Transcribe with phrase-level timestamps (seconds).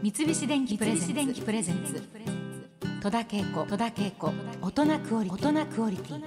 [0.00, 2.00] 三菱電機プレゼンツ。
[3.02, 3.66] 戸田恵子。
[3.66, 4.32] 戸田恵子。
[4.62, 5.48] 大人クオリティ。
[5.48, 6.22] 大人クオリティ。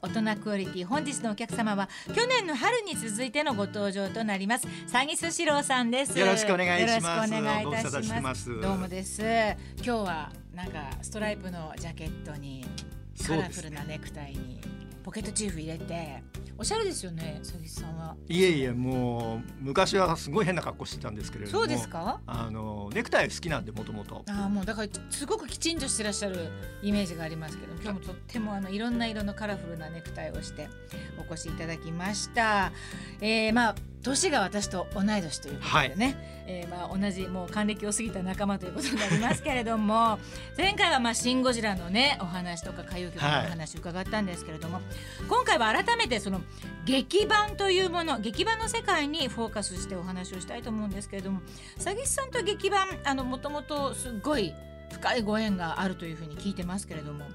[0.00, 0.86] 大人クオリティ。
[0.86, 6.18] 本日のお客様は去年の春に続いてのご登場となります詐欺スシローさんです。
[6.18, 7.30] よろしくお願いします。
[7.30, 8.58] よろしくお願いいたしまますす。
[8.58, 9.22] どうもです。
[9.76, 12.64] 今日はなんかストライプのジャケットに
[13.26, 14.62] カラフルなネクタイに
[15.02, 16.22] ポケットチーフ入れて
[16.58, 18.16] おしゃれですよね佐々木さんは。
[18.28, 21.58] いえいえもう昔はすごい変な格好してたんですけれども。
[21.58, 22.20] そうですか？
[22.26, 26.50] あのネクタイ好きなんでもともとああもうだからすごくきちんとしてらっしゃる
[26.82, 30.68] イメージがありますけど今日もとってもあのいろんな色のカラフルなネクタイをして
[31.18, 32.72] お越しいただきました。
[33.20, 40.18] えー、まあ年が私と同い年ということでね、えーまあ同じもう還暦を過ぎた仲間ということになりますけれども
[40.56, 44.80] 前回はまあシンゴジラのねお話とか歌謡曲のお話伺ったんですけれども、
[45.28, 46.40] 今回は改めてその
[46.86, 51.40] 劇版というもの劇版の世界にフォーカスしてお話をしたいと思うんですけれども
[51.76, 54.54] 佐々木さんと劇版あのもともとすごい
[54.92, 57.26] 深いご縁があるというふうに聞いてますけれども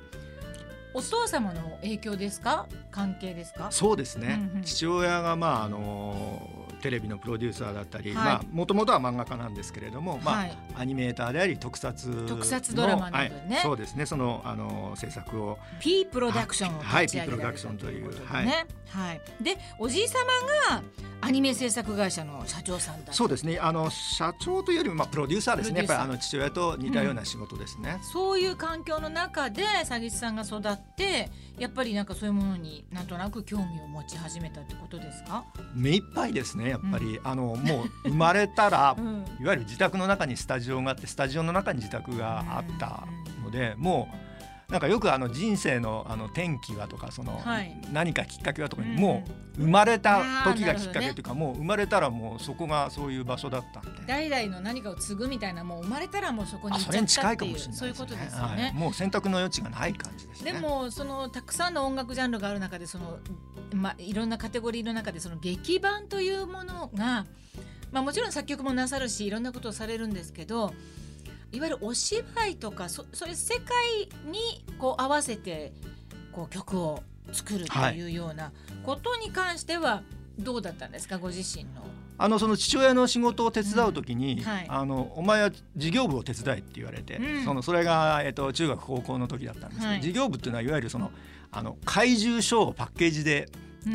[0.96, 2.68] お父様の影響ですか？
[2.92, 3.68] 関係ですか？
[3.72, 4.64] そうですね、うんうん。
[4.64, 6.48] 父親がまああの
[6.84, 8.14] テレビのプロデューサーだったり、
[8.52, 10.58] もともとは漫画家なんですけれども、まあ、はい。
[10.76, 13.56] アニメーターであり特撮の特撮ドラマなどでね。
[13.56, 13.64] はい。
[13.64, 14.06] そうですね。
[14.06, 15.58] そのあの制作を。
[15.80, 17.08] P プロダクションをはい。
[17.08, 20.24] P プロダクションということでねはい、でおじい様
[20.70, 20.84] が
[21.22, 23.58] アニメ制作会社の社長さんだそうですね。
[23.60, 25.80] あの社長というよりもまあプロデューサーですね。
[25.80, 39.26] やっぱりあの父親と似たような仕事ですね、そういう環境の中で佐木さんが育ってやっぱりなんかそういうものになんとなく興味を持ち始めたってことですか、目いっぱいですねやっぱり、あのもう生まれたら うん。
[39.40, 43.08] いわゆる自宅の中にスタジオがあってスタジオの中に自宅があった
[43.44, 44.33] ので、もう
[44.74, 54.02] なんかよくあの人生のあの転機はとかその、はい何かきっかけはとかに、うんもう生まれた時がきっかけというか、もう生まれたらもうそこがそういう場所だったんで。
[54.08, 58.74] 代々の何かを継ぐみたいなもう生まれたらもうそこに行っあそれにちゃったって近いかもしれないいうそういうことですよはいね。
[58.76, 60.54] もう選択の余地がない感じですね。
[60.54, 63.20] でもそのたくさんの音楽ジャンルがある中でその、
[63.76, 67.28] まあ、いろんなカテゴリーの中でその劇版というものが、
[67.92, 70.74] まあ、もちろん作曲もなさるしいろんなことをされるんですけど
[71.54, 75.72] いわゆるお芝居とかそそれ世界にこう合わせて
[76.32, 78.52] こう曲を作るというような
[78.84, 80.02] ことに関しては
[80.38, 81.20] どうだったんですか？
[81.20, 81.86] ご自身の。
[82.18, 84.44] あのその父親の仕事を手伝うときに、うん。
[84.44, 84.66] はい。
[84.68, 87.44] あのお前は事業部を手伝えって言われて、うん。
[87.44, 90.02] そのそれがえっと中学高校の時だったんですけど、はい。
[90.02, 91.12] 事業部っていうのはいわゆるその
[91.52, 93.48] あの怪獣ショーをパッケージで、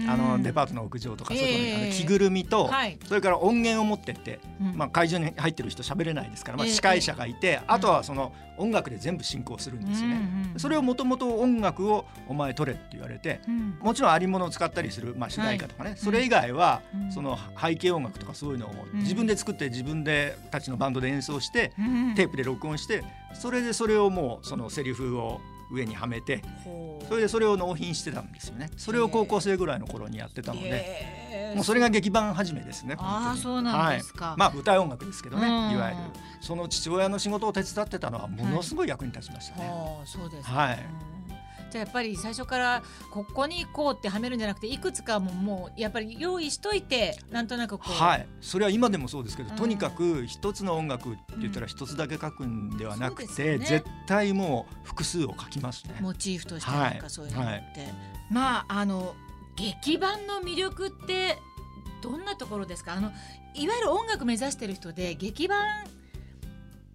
[0.08, 2.98] あのデパートの屋上とかの着ぐるみと、はい。
[3.06, 4.76] それから音源を持ってって、うん。
[4.76, 6.72] まあ会場に入ってる人喋れないですから、まあええ。
[6.72, 10.20] 司会者がいて、あとはその音楽で全部進行するんですよね。
[10.56, 13.78] それをもともと音楽をお前取れって言われて、うん。
[13.80, 17.12] もちろんありものを使ったりする、まあ、主題歌とかね、それ以外は、うん。
[17.12, 19.00] その背景音楽とかそういうのをうん。
[19.00, 22.14] 自分で作って自分でたちのバンドで演奏して、うん。
[22.14, 25.40] テープで録音してそれでそれをもうそのセリフを
[25.70, 26.42] 上にはめて
[27.08, 28.70] それでそれを納品してたんですよね。
[28.76, 34.30] それを高校生ぐらいの頃にやってたので、もうそれが劇版始めですねあそうなんですか。
[34.30, 35.72] はい、まあ舞台音楽ですけどね、うん。
[35.72, 36.02] いわゆる。
[36.40, 40.54] その父親の仕事を手伝ってたのはものすごい役に立ちましたね、はあ、そうですか。
[40.54, 40.78] はい。
[41.12, 41.17] うん
[41.70, 49.56] じゃあやっぱり最初からここに行こうってはめるんじゃなくていくつかももうやっぱり用意しといてなんとなくこう、はい、それは今でもそうですけど、うん。
[49.56, 53.66] とにかく一つの音楽って言ったら一つだけ書くんではなくて、そうですよね。
[53.66, 55.96] 絶対もう複数を書きますね。
[56.00, 57.30] モチーフとしてなんかそうい。
[57.30, 57.64] うのって、はい。
[58.30, 59.14] まああの
[59.56, 61.38] 劇版の魅力って
[62.00, 62.94] どんなところですか？
[62.94, 63.10] あの
[63.54, 65.84] いわゆる音楽目指してる人で劇版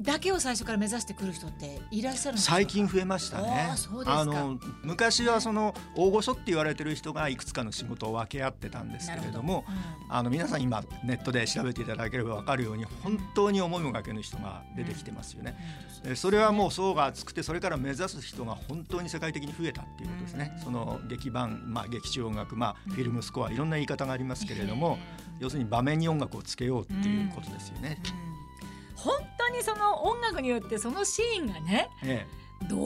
[0.02, 3.70] だけを最初から目指してくる人っていらっしゃる最近増えましたね。
[4.06, 9.78] あの昔はその大御所って言われてる人がいくつかの仕事を分け合ってたんですけれどもなる
[10.09, 15.56] あの皆さん今ネットで調べていただければ分かるように本当に思いもがけぬ人が出てきてますよね。
[16.00, 20.54] ほどでそれはもう層が厚くてそれから目指す人が本当に世界的に増えたっていうことですね。
[20.58, 20.64] うん。
[20.64, 24.98] その劇版、まあ、劇中音楽、まあ、フィルムスコアいろんな言い方がありますけれども、
[25.40, 28.00] 要するに場面に音楽をつけようっていうことですよね。
[29.54, 32.26] にその音楽によってそのシーンがねえ
[32.70, 32.80] どう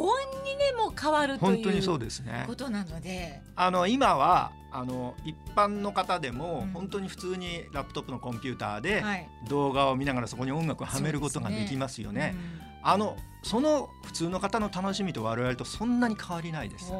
[0.43, 2.45] にでも変わるえ、と本当にそういうですね。
[2.47, 2.55] こ。
[2.55, 6.71] となので、あの今はあの一般の方でもうん。
[6.71, 9.29] 本当に普通にラップトップのコンピューターではい。
[9.49, 12.35] 動画を見ながらそこに音楽をはめることができますよね。
[12.35, 12.61] うん。
[12.83, 16.91] あのその普通の方の楽しみと我々とそんなに変わりないです。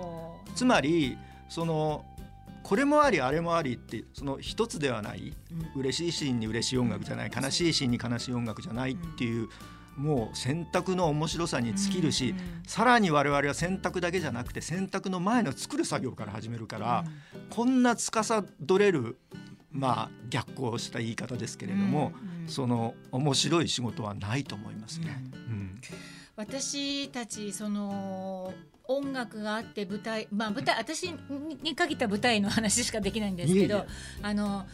[0.56, 1.18] つまり
[1.50, 2.06] その
[2.68, 5.34] これもありあれもありってその一つではない
[5.76, 5.80] うん。
[5.80, 9.48] 嬉しいシーンに嬉しい音楽じゃない悲しいシーンに悲しい音楽じゃないっていう
[9.96, 12.38] もう選択の面白さに尽きるし、うん
[12.68, 17.06] さらに我々は選択だけじゃなくて選択の前の作る作業から始めるから、
[17.50, 18.44] こんな司
[18.78, 19.18] れる
[19.72, 22.50] まあ逆行した言い方ですけれども、うんうん。
[22.50, 25.24] その面白い仕事はないと思いますね。
[25.34, 25.82] うん
[26.38, 28.54] 私たちその
[28.88, 31.18] 音楽があって舞台まあ舞台私に
[31.64, 33.86] に限った舞台の話しかできないんですけど
[34.22, 34.66] あの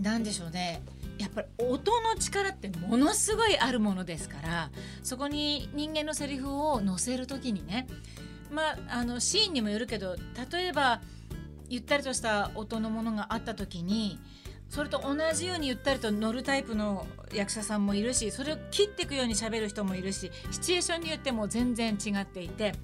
[0.00, 0.82] なんでしょうね。
[1.18, 4.70] やっぱり音の力ってものすごいあるものですから
[5.04, 7.86] そこに人間のセリフを載せる時にね
[8.50, 10.16] まああのシーンにもよるけど
[10.52, 11.00] 例えば
[11.68, 14.18] ゆったりとした音のものがあった時に
[14.68, 22.74] それと同じようにゆったりと乗るタイプの役者さんもいるしそれを切っていくように喋る人もいるしシチュエーションによっても全然違っていて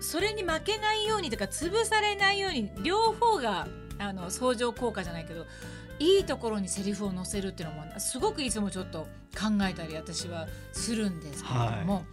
[0.00, 3.66] それに負けないようにとか潰されないように両方が
[3.98, 5.46] あの相乗効果じゃないけど
[5.98, 9.06] いいところにセリフを載せるっていうのもすごくいつもちょっと
[9.36, 12.04] 考えたり私はするんですけれども、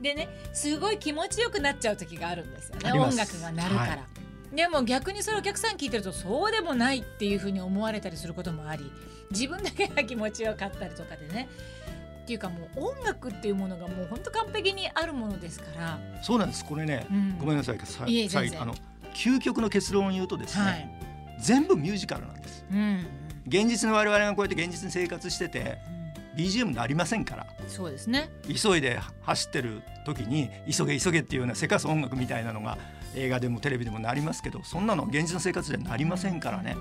[0.00, 2.92] でねすごい気持ちよくなっちゃう時があるんですよね。
[2.92, 3.90] 音楽が鳴るから。
[3.90, 8.90] はいでも逆にそれお客さん聞いてるとそうでもないっていうふうに思われたりすることもあり
[9.30, 11.48] 自分だけが気持ちよかったりとかでね
[12.24, 16.64] っていうかもう音楽っていうものがもう本当完璧にあるものですから、そうなんです。
[16.64, 17.38] これね、うん。
[17.38, 17.78] ごめんなさい。
[17.84, 18.50] さいえ全然。
[18.50, 18.74] 最後あの
[19.12, 20.88] 究極の結論を言うとですね、はい、
[21.38, 22.64] 全部ミュージカルなんです。
[22.72, 23.06] うん
[23.46, 25.76] 現実の我々がこうやって現実に生活してて
[26.34, 27.46] BGM になりませんから。
[27.62, 28.30] うんそうですね。
[28.48, 32.78] 急いで走ってる時に急げ急げっていうようなせかす音楽みたいなのが
[33.14, 36.76] 映画でもテレビでもなりますけどそんなの現実の生活ではなりませんからね。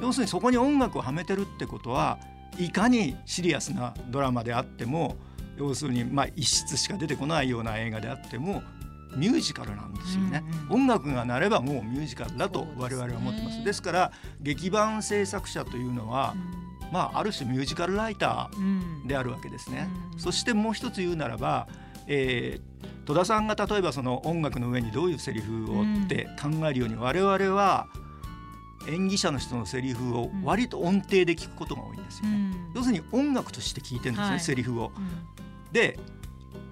[0.00, 2.18] 要するにそこに音楽をはめてるってことは
[2.58, 5.16] いかにシリアスなドラマであっても
[5.56, 8.62] 要するにまあ一室しか出てこないような映画であっても
[9.14, 13.64] ミュージカルなんですよね、うん音楽が鳴ればもうミュージカルだと我々は思ってます。
[13.64, 16.36] ですから劇版制作者というのは、
[16.92, 19.08] まあある種ミュージカルライターうん。
[19.08, 19.88] であるわけですね。
[20.12, 20.18] うん。
[20.20, 21.66] そしてもう一つ言うならば、
[22.06, 22.69] えー
[23.04, 27.86] 戸田さんが例えばその音楽の上にどういうセリフをって考えるように、我々は
[28.88, 32.34] 演技者の人のセリフを割と音程で聞くことが多いんですよね。
[32.34, 32.72] うん。
[32.74, 34.40] 要するに音楽として聞いてるんですね、はい。
[34.40, 34.92] セリフを。
[34.96, 35.72] うん。
[35.72, 35.98] で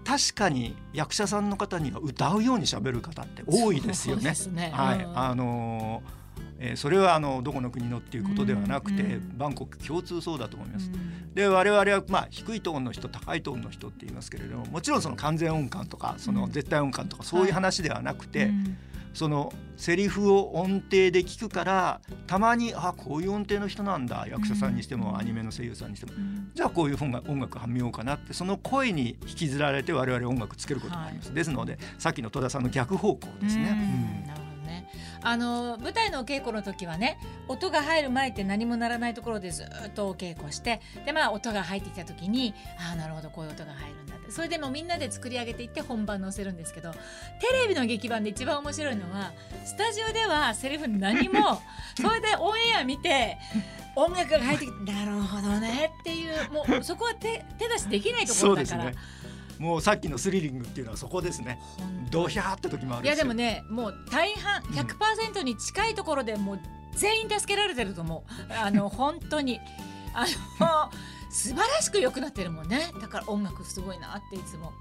[0.04, 4.32] 確かに役者さんの方には歌うように喋る方って多いですよね。
[4.52, 4.70] ね。
[4.72, 5.18] はい、うん。
[5.18, 6.17] あのー
[6.58, 10.90] えーそれはあのどこの国のっていうことではなくて、うんうんバンコク共通そうだと思います。
[10.92, 18.76] うんで我々はまあ低いトーンの人高いトーンの人って言いますけれどももちろんその完全音感とかその絶対音感とかそういう話ではなくて、うん
[19.14, 26.12] そのセリフを音程で聞くからたまにあこういう音程の人なんだ役者さんにしても、うんアニメの声優さんにしても。
[26.16, 26.50] うん。
[26.54, 33.70] じゃあこういう音楽音楽はめようかなってその声に引きずられて我々音楽つけることがあります、ですのでさっきの戸田さんの逆方向ですね。
[33.70, 34.17] うん。
[35.22, 37.18] あの舞台のお稽古の時はね
[37.48, 46.98] 音が入る前って何も鳴らないところでずっとお稽古してでまあ音が入ってきた時にああなるほどこういう音が入るんだってそれでもうみんなで作り上げていって本番載せるんですけどテ
[47.62, 49.32] レビの劇版で一番面白いのは
[49.64, 51.60] スタジオではセリフ何も
[52.00, 53.38] それでオンエア見て
[53.96, 58.92] 音楽が入ってきてなるほどねっていうもうそこは手手出しできないところだから。
[59.58, 61.60] もうさっきのスリリングっていうのはそこですね。
[62.10, 64.64] ドヒャーって時もあるんいやでもねもう大半ん。
[64.66, 66.60] 100%に近いところでもう
[66.94, 68.52] 全員助けられてると思う。
[68.52, 69.60] あの 本当に。
[70.14, 70.24] あ
[70.60, 70.90] の
[71.30, 72.90] 素晴らしく良くなってるもんね。
[73.00, 74.72] だから音楽すごいなっていつも。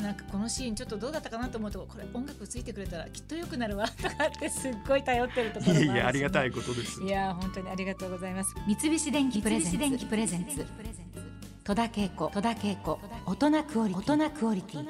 [0.00, 7.02] なんかこのシーンちょっとどうだったかなと思うとこれ音楽ついてくれたらきっと良くなるわとかってすっごい頼ってるところもあるしいえいえありがたいことです。
[7.02, 8.54] いや本当にありがとうございます。
[8.66, 9.68] 三菱電機プレゼ
[10.38, 10.66] ンツ
[11.68, 12.30] 戸田恵子
[13.26, 14.88] 大人クオリティ。